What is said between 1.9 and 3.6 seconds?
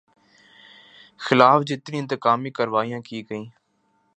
انتقامی کارروائیاں کی گئیں